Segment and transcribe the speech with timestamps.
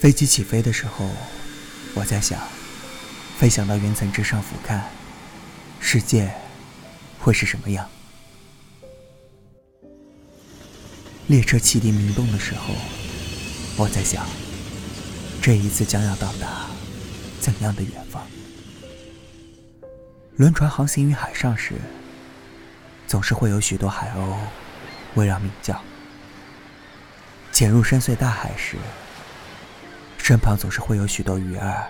[0.00, 1.10] 飞机起飞的时候，
[1.92, 2.40] 我在想，
[3.36, 4.80] 飞翔到云层之上俯瞰，
[5.78, 6.32] 世界
[7.18, 7.86] 会是什么样？
[11.26, 12.74] 列车汽笛鸣动的时候，
[13.76, 14.26] 我在想，
[15.42, 16.64] 这一次将要到达
[17.38, 18.26] 怎样的远方？
[20.36, 21.74] 轮船航行于海上时，
[23.06, 24.34] 总是会有许多海鸥
[25.16, 25.74] 围绕鸣叫；
[27.52, 28.78] 潜入深邃大海时，
[30.22, 31.84] 身旁总是会有许多鱼儿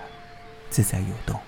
[0.69, 1.39] 自在游动。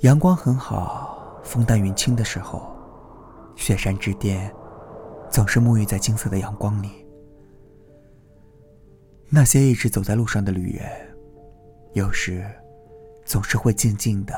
[0.00, 2.76] 阳光很好，风淡云轻的时候，
[3.56, 4.52] 雪山之巅
[5.30, 6.90] 总是沐浴在金色的阳光里。
[9.30, 10.86] 那些一直走在路上的旅人，
[11.94, 12.44] 有时
[13.24, 14.34] 总是会静静的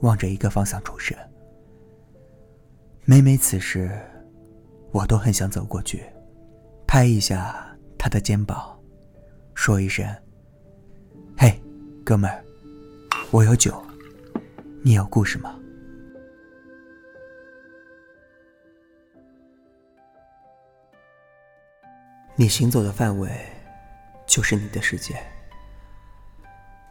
[0.00, 1.16] 望着一个方向出神。
[3.04, 3.96] 每每此时，
[4.90, 6.02] 我都很想走过去，
[6.84, 7.64] 拍一下
[7.96, 8.76] 他的肩膀，
[9.54, 10.06] 说一声
[11.38, 11.60] ：“嘿，
[12.04, 12.44] 哥们儿，
[13.30, 13.84] 我有酒，
[14.82, 15.58] 你有故事吗？”
[22.34, 23.30] 你行走的范围，
[24.26, 25.14] 就是你的世界。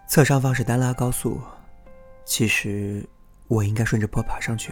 [0.07, 1.41] 侧上方是丹拉高速，
[2.25, 3.03] 其实
[3.47, 4.71] 我应该顺着坡爬上去。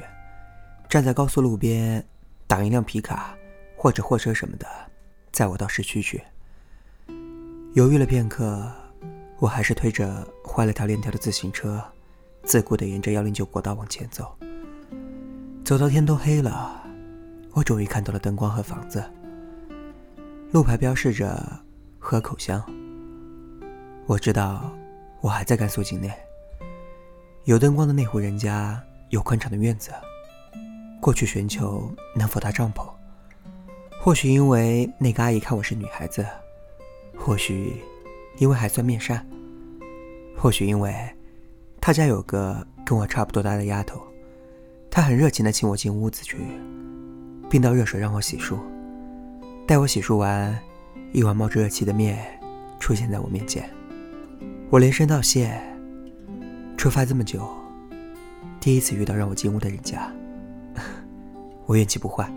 [0.87, 2.05] 站在高速路边，
[2.47, 3.35] 打一辆皮卡
[3.75, 4.67] 或者货车什么的，
[5.31, 6.23] 载我到市区去。
[7.79, 8.69] 犹豫了片刻，
[9.37, 11.81] 我还是推着坏了条链条的自行车，
[12.43, 14.35] 自顾地沿着幺零九国道往前走。
[15.63, 16.83] 走到天都黑了，
[17.53, 19.01] 我终于看到了灯光和房子。
[20.51, 21.41] 路牌标示着
[21.97, 22.61] 河口乡。
[24.07, 24.69] 我知道，
[25.21, 26.11] 我还在甘肃境内。
[27.45, 29.89] 有灯光的那户人家有宽敞的院子。
[30.99, 32.85] 过去寻求能否搭帐篷，
[34.01, 36.27] 或许因为那个阿姨看我是女孩子，
[37.29, 37.75] 或许
[38.39, 39.23] 因为还算面善，
[40.35, 40.91] 或许因为
[41.79, 44.01] 他家有个跟我差不多大的丫头，
[44.89, 46.37] 她很热情地请我进屋子去，
[47.47, 48.57] 并倒热水让我洗漱。
[49.67, 50.59] 待我洗漱完，
[51.13, 52.17] 一碗冒着热气的面
[52.79, 53.69] 出现在我面前，
[54.71, 55.55] 我连声道谢。
[56.77, 57.47] 出发这么久，
[58.59, 60.11] 第一次遇到让我进屋的人家。
[61.67, 62.27] 我运气不坏。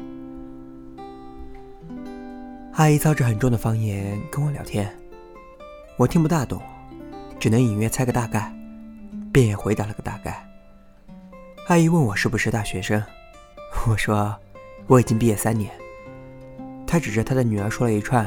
[2.75, 4.91] 阿姨操着很重的方言跟我聊天，
[5.99, 6.61] 我听不大懂，
[7.39, 8.51] 只能隐约猜个大概，
[9.31, 10.43] 便也回答了个大概。
[11.69, 13.03] 阿姨问我是不是大学生，
[13.87, 14.35] 我说
[14.87, 15.71] 我已经毕业三年。
[16.87, 18.27] 她指着她的女儿说了一串，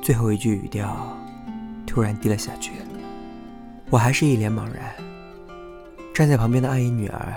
[0.00, 0.96] 最后一句语调
[1.88, 2.70] 突然低了下去，
[3.90, 4.94] 我还是一脸茫然。
[6.14, 7.34] 站在旁边的阿姨女儿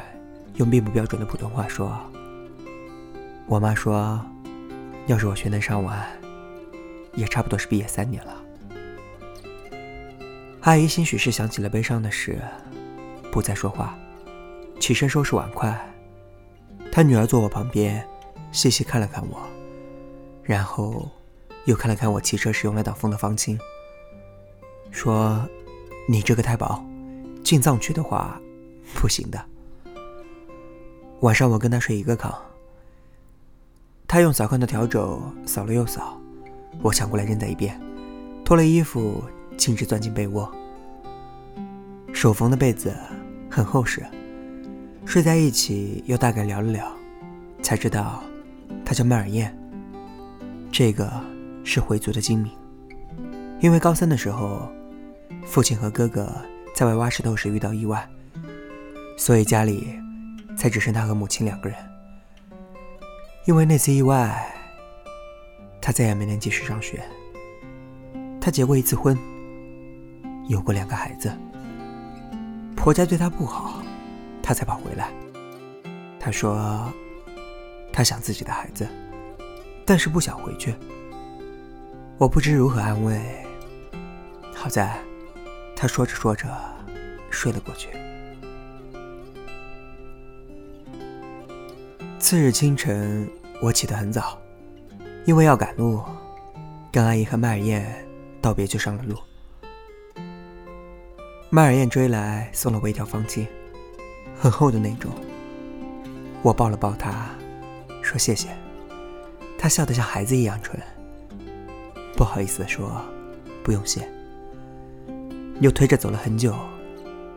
[0.57, 1.91] 用并不标准的普通话说。
[3.47, 4.23] 我妈说
[5.07, 6.07] ：“要是我学能上完，
[7.13, 8.43] 也差不多是毕业三年了。”
[10.61, 12.41] 阿姨兴许是想起了悲伤的事，
[13.31, 13.97] 不再说话，
[14.79, 15.77] 起身收拾碗筷。
[16.89, 18.07] 她女儿坐我旁边，
[18.53, 19.41] 细细看了看我，
[20.41, 21.11] 然后
[21.65, 23.59] 又看了看我骑车时用来挡风的方巾，
[24.89, 25.45] 说
[26.07, 26.81] ：“你这个太薄，
[27.43, 28.39] 进藏区的话，
[28.93, 29.45] 不行的。”
[31.19, 32.33] 晚上我跟她睡一个炕。
[34.13, 36.21] 他用扫炕的笤帚扫了又扫，
[36.83, 37.81] 我抢过来扔在一边，
[38.45, 39.23] 脱了衣服
[39.57, 40.47] 径直钻进被窝。
[42.13, 42.95] 手缝的被子
[43.49, 44.05] 很厚实，
[45.03, 46.87] 睡在一起又大概聊了聊，
[47.63, 48.21] 才知道
[48.85, 49.51] 他叫麦尔燕。
[50.71, 51.11] 这个
[51.63, 52.51] 是回族的精明，
[53.61, 54.71] 因为高三的时候，
[55.43, 56.31] 父亲和哥哥
[56.75, 58.07] 在外挖石头时遇到意外，
[59.17, 59.99] 所以家里
[60.55, 61.92] 才只剩他和母亲两个人。
[63.45, 64.55] 因为那次意外，
[65.81, 67.03] 他再也没能继续上学。
[68.39, 69.17] 他结过一次婚，
[70.47, 71.29] 有过两个孩子。
[72.73, 73.83] 婆家对他不好，
[74.41, 75.11] 他才跑回来。
[76.21, 76.89] 他说，
[77.91, 78.87] 他想自己的孩子，
[79.85, 80.73] 但是不想回去。
[82.17, 83.21] 我不知如何安慰。
[84.55, 84.97] 好在，
[85.75, 86.47] 他说着说着，
[87.29, 87.89] 睡了过去。
[92.23, 93.29] 次日清晨，
[93.61, 94.39] 我起得很早，
[95.25, 96.01] 因为要赶路，
[96.89, 97.85] 跟阿姨和麦尔燕
[98.41, 99.17] 道别就上了路。
[101.49, 103.45] 麦尔燕追来送了我一条方巾，
[104.39, 105.11] 很厚的那种。
[106.41, 107.27] 我抱了抱她，
[108.01, 108.47] 说谢谢。
[109.57, 110.81] 她笑得像孩子一样纯，
[112.15, 113.01] 不好意思地说
[113.65, 114.09] 不用谢。
[115.59, 116.55] 又推着走了很久，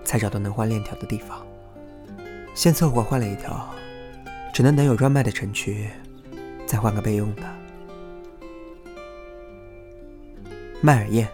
[0.04, 1.44] 才找到能换链条的地方，
[2.54, 3.68] 先凑合换了一条。
[4.56, 5.86] 只能等有专卖的城区，
[6.64, 7.42] 再换个备用的。
[10.80, 11.28] 麦尔燕，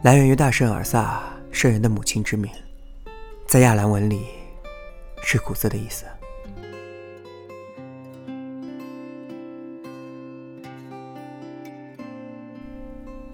[0.00, 1.22] 来源于大圣尔萨
[1.52, 2.50] 圣人的母亲之名，
[3.46, 4.22] 在亚兰文里
[5.22, 6.06] 是苦涩的意思。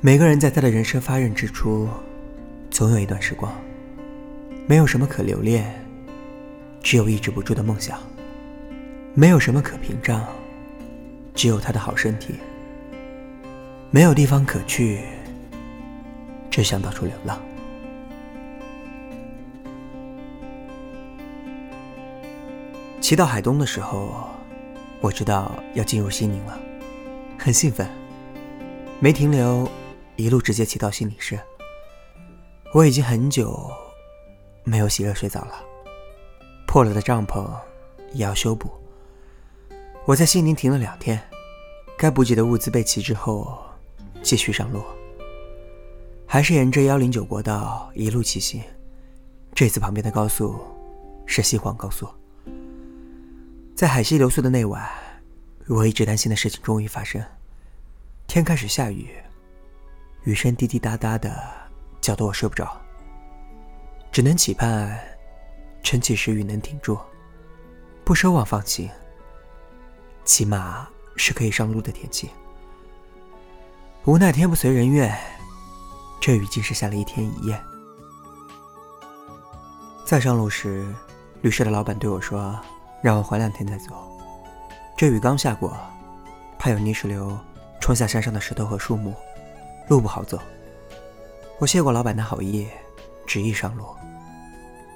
[0.00, 1.88] 每个人在他的人生发轫之初，
[2.72, 3.54] 总有一段时光，
[4.66, 5.72] 没有什么可留恋，
[6.82, 8.00] 只有抑制不住的梦想；
[9.18, 10.22] 没有什么可屏障，
[11.34, 12.34] 只有他的好身体；
[13.90, 15.00] 没有地方可去，
[16.50, 17.40] 只想到处流浪。
[23.00, 24.28] 骑到海东的时候，
[25.00, 26.60] 我知道要进入西宁了，
[27.38, 27.88] 很兴奋，
[29.00, 29.66] 没停留。
[30.16, 31.38] 一路直接骑到西宁市。
[32.74, 33.70] 我已经很久
[34.62, 35.64] 没有洗热水澡了，
[36.66, 37.48] 破了的帐篷
[38.12, 38.70] 也要修补。
[40.06, 41.20] 我在西宁停了两天，
[41.98, 43.60] 该补给的物资备齐之后，
[44.22, 44.80] 继续上路。
[46.28, 48.62] 还是沿着幺零九国道一路骑行，
[49.52, 50.60] 这次旁边的高速
[51.26, 52.08] 是西黄高速。
[53.74, 54.88] 在海西留宿的那晚，
[55.66, 57.20] 我一直担心的事情终于发生，
[58.28, 59.08] 天开始下雨。
[60.22, 61.36] 雨声滴滴答答的，
[62.00, 62.80] 搅得我睡不着。
[64.12, 64.96] 只能期盼，
[65.82, 66.96] 晨起时雨能停住，
[68.04, 68.88] 不奢望放晴。
[70.26, 70.86] 起码
[71.16, 72.28] 是可以上路的天气。
[74.04, 75.16] 无奈天不随人愿，
[76.20, 77.58] 这雨竟是下了一天一夜。
[80.04, 80.86] 再上路时，
[81.42, 82.58] 旅社的老板对我说
[83.02, 84.06] ：“让我缓两天再走。”
[84.96, 85.76] 这雨刚下过，
[86.58, 87.38] 怕有泥石流
[87.80, 89.14] 冲下山上的石头和树木。
[89.88, 90.40] 路不好走，
[91.58, 92.66] 我谢过老板的好意，
[93.26, 93.86] 执意上路。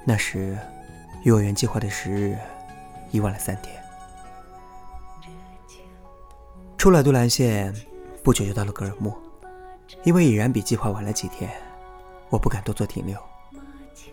[0.05, 0.57] 那时，
[1.23, 2.37] 与我原计划的时日
[3.11, 3.80] 已晚了三天。
[6.81, 7.71] 出了杜兰县，
[8.23, 9.13] 不久就到了格尔木，
[10.03, 11.47] 因为已然比计划晚了几天，
[12.31, 13.15] 我不敢多做停留。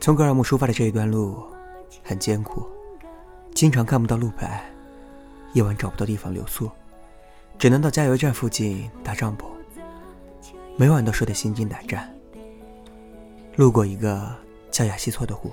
[0.01, 1.43] 从格尔木出发的这一段路
[2.05, 2.69] 很艰苦，
[3.55, 4.71] 经常看不到路牌，
[5.55, 6.71] 夜晚找不到地方留宿，
[7.59, 9.47] 只能到加油站附近搭帐篷。
[10.77, 12.15] 每晚都睡得心惊胆战。
[13.57, 14.31] 路过一个
[14.71, 15.51] 叫雅西措的湖，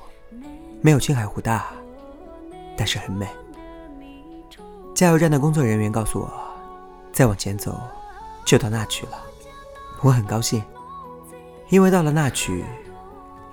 [0.81, 1.67] 没有青海湖大，
[2.75, 3.25] 但是很美。
[4.93, 6.29] 加油站的工作人员告诉我，
[7.15, 7.79] 再往前走
[8.45, 9.17] 就到那曲了。
[10.01, 10.61] 我很高兴，
[11.69, 12.65] 因为到了那曲，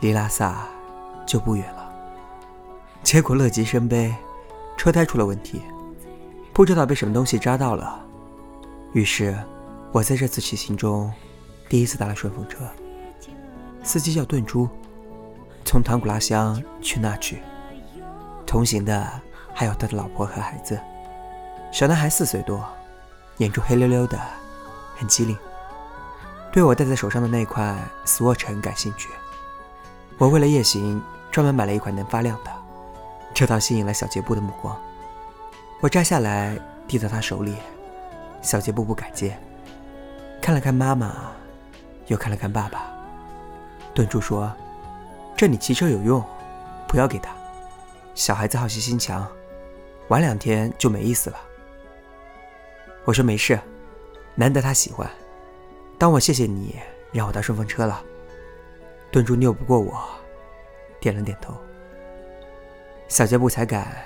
[0.00, 0.66] 离拉萨
[1.24, 1.88] 就不远了。
[3.04, 4.12] 结果乐极生悲，
[4.76, 5.62] 车胎出了问题，
[6.52, 8.04] 不知道被什么东西扎到了。
[8.92, 9.38] 于是，
[9.92, 11.10] 我在这次骑行中。
[11.68, 12.58] 第一次搭了顺风车，
[13.82, 14.68] 司机叫顿珠，
[15.64, 17.40] 从唐古拉乡去那曲，
[18.44, 19.10] 同行的
[19.54, 20.78] 还有他的老婆和孩子。
[21.70, 22.62] 小男孩四岁多，
[23.42, 24.16] 眼珠黑溜溜的，
[24.96, 25.36] 很机灵，
[26.52, 29.08] 对我戴在手上的那块 Swatch 很感兴趣。
[30.16, 31.02] 我为了夜行
[31.32, 32.50] 专门买了一款能发亮的，
[33.34, 34.80] 这倒吸引了小杰布的目光。
[35.80, 36.56] 我摘下来
[36.86, 37.56] 递到他手里，
[38.40, 39.36] 小杰布不敢接，
[40.40, 41.32] 看了看妈妈。
[42.08, 42.90] 又看了看爸爸，
[43.94, 44.52] 顿住说
[45.36, 46.22] ：“这你骑车有用，
[46.88, 47.30] 不要给他。
[48.12, 49.26] 小孩子好奇心强，
[50.08, 51.36] 玩两天就没意思了。”
[53.04, 53.58] 我说：“没事，
[54.34, 55.10] 难得他喜欢，
[55.98, 56.76] 当我谢谢你
[57.12, 58.02] 让我搭顺风车了。”
[59.10, 60.02] 顿住拗不过我，
[61.00, 61.54] 点了点头。
[63.08, 64.04] 小杰布才敢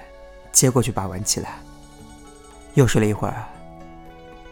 [0.51, 1.59] 接过去把玩起来。
[2.75, 3.45] 又睡了一会儿，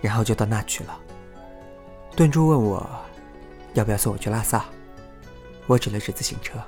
[0.01, 0.99] 然后就到那去了。
[2.17, 2.89] 顿住问我。
[3.75, 4.67] 要不要送我去拉萨？
[5.67, 6.61] 我指了指自行车。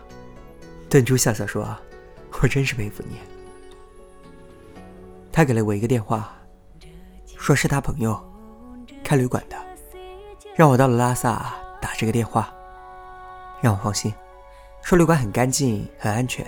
[0.90, 1.64] 顿珠笑笑说
[2.42, 3.18] ：“我真是佩服你。”
[5.30, 6.36] 他给了我一个电话，
[7.46, 8.20] 说是他朋友
[9.04, 9.56] 开旅馆的，
[10.56, 12.52] 让我到了拉萨打这个电话，
[13.60, 14.12] 让我放心，
[14.82, 16.44] 说旅馆很干净、很安全，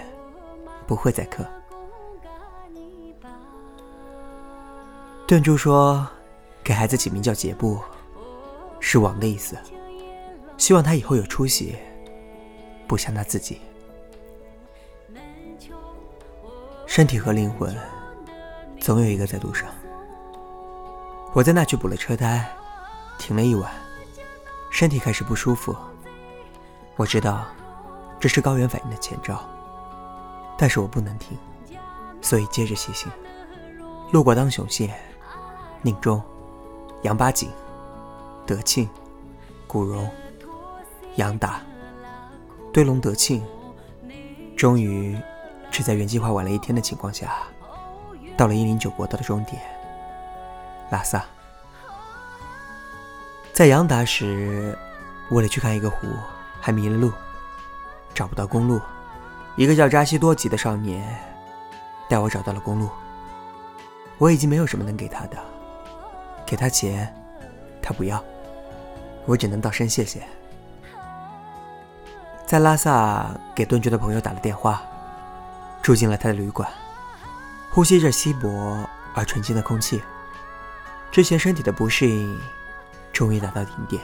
[0.89, 1.47] 不会宰客。
[5.25, 6.05] 顿珠说
[6.65, 7.79] ：“给孩子起名叫杰布，
[8.81, 9.57] 是王的意思。”
[10.59, 11.77] 希望他以后有出息，
[12.89, 13.61] 不像他自己。
[16.87, 17.73] 身体和灵魂，
[18.81, 19.71] 总有一个在路上。
[21.33, 22.49] 我在那去补了车胎，
[23.19, 23.71] 停了一晚，
[24.71, 25.75] 身体开始不舒服。
[26.97, 27.47] 我知道
[28.19, 29.41] 这是高原反应的前兆，
[30.57, 31.37] 但是我不能停，
[32.21, 33.11] 所以接着骑行。
[34.11, 34.95] 路过当雄县、
[35.83, 36.21] 宁中、
[37.03, 37.51] 杨八井、
[38.47, 38.89] 德庆、
[39.67, 40.09] 古荣。
[41.17, 41.61] 杨达、
[42.73, 43.45] 堆龙德庆，
[44.57, 45.19] 终于
[45.73, 47.33] 是在原计划晚了一天的情况下，
[48.37, 49.61] 到了一零九国道的终点——
[50.91, 51.25] 拉萨。
[53.53, 54.77] 在杨达时，
[55.31, 56.07] 为了去看一个湖，
[56.61, 57.13] 还迷了路，
[58.15, 58.81] 找不到公路。
[59.57, 61.05] 一个叫扎西多吉的少年
[62.09, 62.89] 带我找到了公路。
[64.17, 65.37] 我已经没有什么能给他的，
[66.47, 67.13] 给他钱，
[67.83, 68.23] 他不要，
[69.27, 70.23] 我只能道声谢谢。
[72.47, 74.83] 在拉萨给顿觉的朋友打了电话，
[75.83, 76.69] 住进了他的旅馆，
[77.71, 80.03] 呼吸着稀薄而纯净的空气。
[81.11, 82.39] 之前身体的不适应
[83.13, 84.01] 终于达到顶点。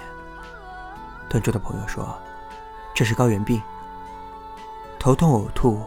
[1.28, 2.18] 顿住的朋友说
[2.94, 3.60] ：“这是高原病，
[4.98, 5.82] 头痛呕吐，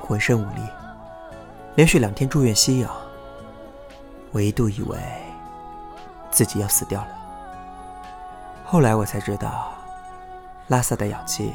[0.00, 0.62] 浑身无力，
[1.74, 2.90] 连续两天住院吸氧。
[4.32, 4.98] 我一度以为
[6.30, 7.08] 自己要死掉了。
[8.64, 9.72] 后来我才知道，
[10.68, 11.52] 拉萨的氧气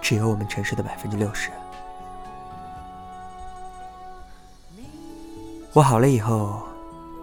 [0.00, 1.50] 只有我们城市的百分之六十。
[5.72, 6.62] 我好了以后。”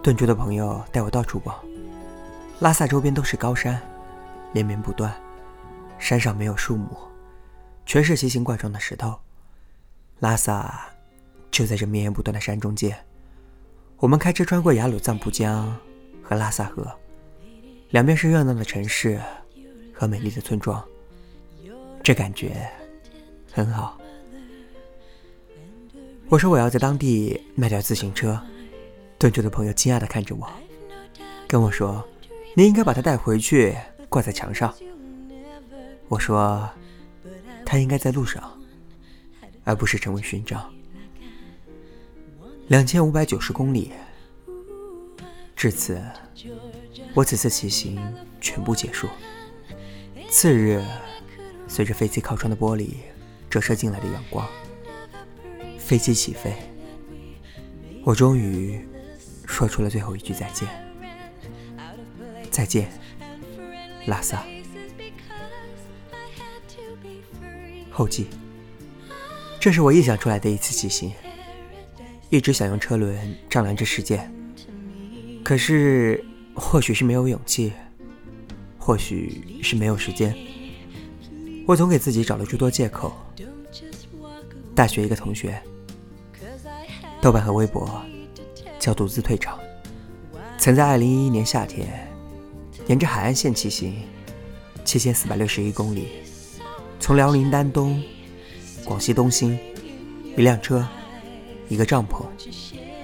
[0.02, 1.56] 顿住的朋友带我到处逛，
[2.58, 3.80] 拉萨周边都是高山，
[4.52, 5.14] 连绵不断，
[5.96, 6.88] 山上没有树木，
[7.86, 9.16] 全是奇形怪状的石头。
[10.18, 10.88] 拉萨
[11.52, 12.98] 就在这绵延不断的山中间，
[13.98, 15.72] 我们开车穿过雅鲁藏布江
[16.20, 16.84] 和拉萨河，
[17.90, 19.20] 两边是热闹的城市
[19.94, 20.84] 和美丽的村庄，
[22.02, 22.68] 这感觉
[23.52, 23.96] 很好。
[26.28, 28.40] 我说我要在当地卖掉自行车。
[29.22, 30.50] 顿住的朋友惊讶地看着我，
[31.46, 32.04] 跟我说
[32.56, 33.72] ：“你应该把它带回去，
[34.08, 34.74] 挂在墙上。”
[36.10, 36.68] 我说
[37.64, 38.60] ：“它应该在路上，
[39.62, 40.68] 而不是成为勋章。”
[42.66, 43.92] 两千五百九十公里，
[45.54, 46.02] 至此，
[47.14, 48.02] 我此次骑行
[48.40, 49.06] 全部结束。
[50.28, 50.82] 次日，
[51.68, 52.94] 随着飞机靠窗的玻璃
[53.48, 54.44] 折射进来的阳光，
[55.78, 56.52] 飞机起飞，
[58.02, 58.84] 我终于。
[59.52, 60.66] 说出了最后一句再见，
[62.50, 62.90] 再见，
[64.06, 64.42] 拉萨。
[67.90, 68.28] 后记：
[69.60, 71.12] 这是我臆想出来的一次骑行，
[72.30, 74.26] 一直想用车轮丈量这世界，
[75.44, 77.74] 可是或许是没有勇气，
[78.78, 80.34] 或许是没有时间，
[81.68, 83.14] 我总给自己找了诸多借口。
[84.74, 85.62] 大学一个同学，
[87.20, 88.02] 豆瓣和微博。
[88.82, 89.56] 叫独自退场。
[90.58, 92.12] 曾在2011年夏天，
[92.88, 93.94] 沿着海岸线骑行
[94.84, 96.08] 7461公里，
[96.98, 98.02] 从辽宁丹东，
[98.84, 99.56] 广西东兴，
[100.36, 100.84] 一辆车，
[101.68, 102.24] 一个帐篷，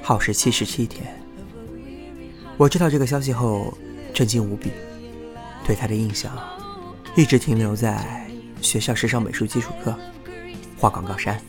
[0.02, 1.06] 耗时七十七天。
[2.56, 3.72] 我知道这个消息后，
[4.12, 4.72] 震惊无比，
[5.64, 6.36] 对他的印象
[7.14, 8.28] 一直停留在
[8.60, 9.96] 学校时尚美术基础课
[10.76, 11.40] 画广告衫，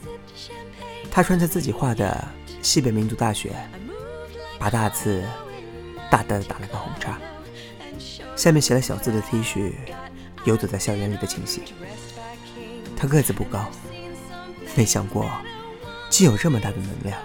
[1.10, 2.28] 他穿着自己画的
[2.62, 3.56] 西北民族大学。
[4.60, 5.24] 把大字
[6.12, 7.18] 大大的打了个红叉，
[8.36, 9.72] 下面写了小字的 T 恤，
[10.44, 11.64] 游走在校园里的情形。
[12.98, 13.72] 他个子不高，
[14.76, 15.32] 没想过
[16.10, 17.18] 竟有这么大的能量，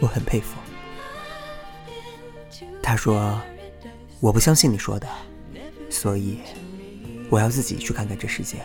[0.00, 0.58] 我很佩服。
[2.82, 3.40] 他说
[4.20, 5.08] ：“我不相信你说的，
[5.88, 6.40] 所以
[7.30, 8.58] 我要自己去看看这世界。”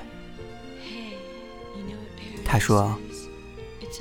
[2.43, 2.99] 他说：“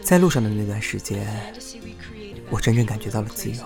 [0.03, 1.25] 在路上的那段时间。”
[2.51, 3.65] 我真正感觉到了自由。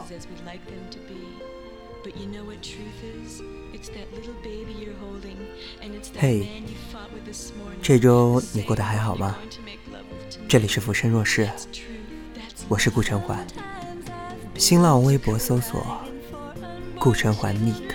[6.18, 6.46] 嘿，
[7.82, 9.36] 这周你过得还好吗？
[10.46, 11.48] 这里是浮生若世，
[12.68, 13.44] 我是顾晨环。
[14.56, 16.04] 新浪微博搜索
[17.00, 17.94] “顾晨环 Nick”，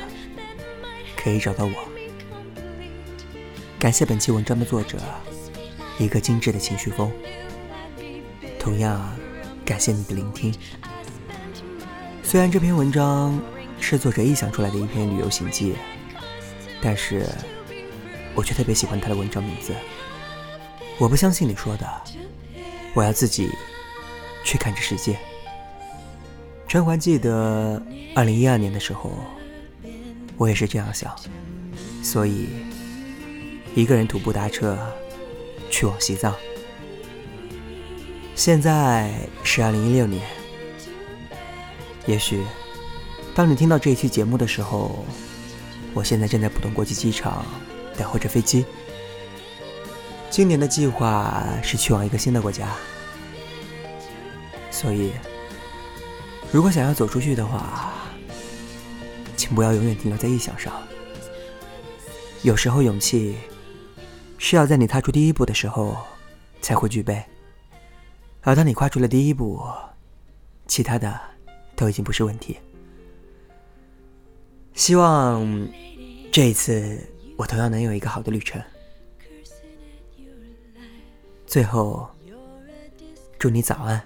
[1.15, 1.73] 可以找到我。
[3.77, 4.97] 感谢本期文章的作者，
[5.99, 7.11] 一个精致的情绪风。
[8.59, 9.18] 同样。
[9.69, 10.51] 感谢你的聆听。
[12.23, 13.39] 虽然这篇文章
[13.79, 15.75] 是作者臆想出来的一篇旅游行记，
[16.81, 17.29] 但是
[18.33, 19.75] 我却特别喜欢他的文章名字。
[20.97, 21.87] 我不相信你说的，
[22.95, 23.51] 我要自己
[24.43, 25.19] 去看这世界。
[26.67, 27.79] 陈环记得
[28.15, 29.11] 二零一二年的时候，
[30.35, 31.15] 我也是这样想，
[32.01, 32.49] 所以
[33.75, 34.75] 一个人徒步搭车
[35.69, 36.35] 去往西藏。
[38.39, 39.11] 现在
[39.43, 40.25] 是二零一六年，
[42.05, 42.41] 也许
[43.35, 45.03] 当你听到这一期节目的时候，
[45.93, 47.45] 我现在正在浦东国际机场
[47.97, 48.65] 等候着飞机。
[50.29, 52.69] 今年的计划是去往一个新的国家，
[54.71, 55.11] 所以
[56.49, 57.91] 如果想要走出去的话，
[59.35, 60.71] 请不要永远停留在臆想上。
[62.43, 63.35] 有时候勇气
[64.37, 65.97] 是要在你踏出第一步的时候
[66.61, 67.21] 才会具备。
[68.41, 69.61] 而当你跨出了第一步，
[70.65, 71.19] 其他的
[71.75, 72.57] 都已经不是问题。
[74.73, 75.67] 希望
[76.31, 76.99] 这一次，
[77.37, 78.61] 我同样能有一个好的旅程。
[81.45, 82.09] 最后，
[83.37, 84.01] 祝你早安、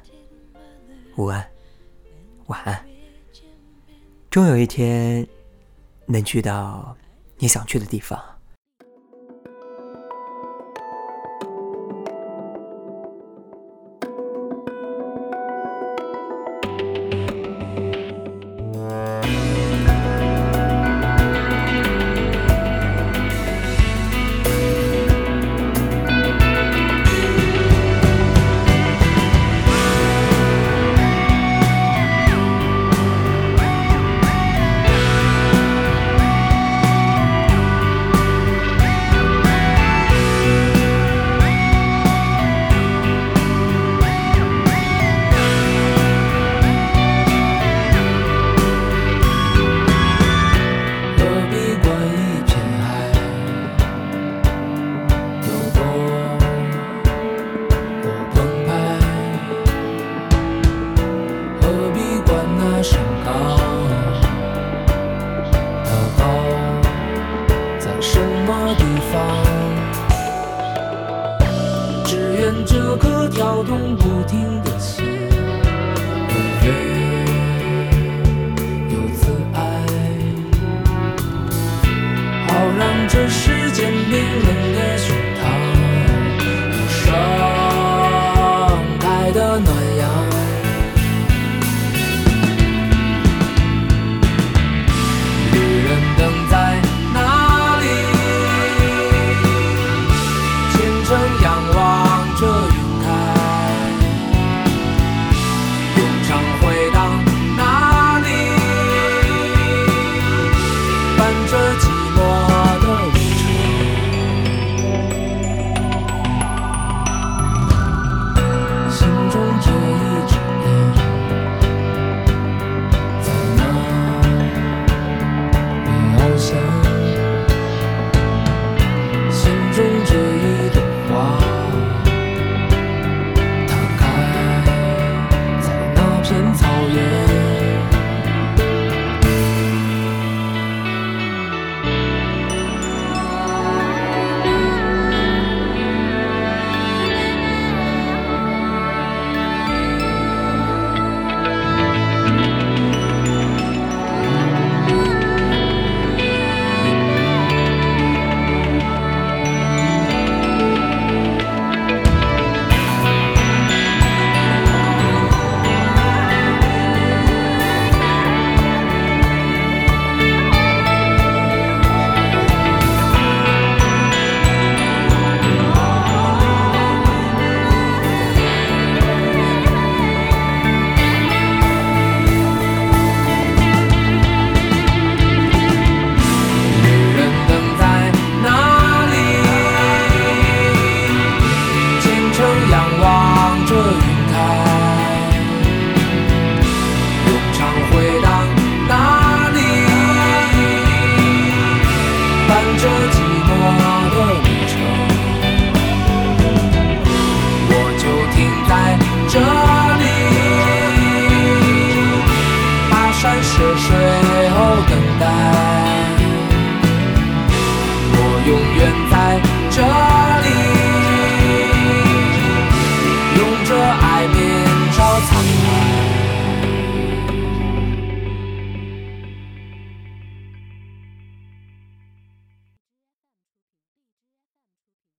[1.16, 1.48] 午安、
[2.48, 2.86] 晚安。
[4.32, 5.28] 终有一天，
[6.08, 6.98] 能去到
[7.38, 8.20] 你想去的地方。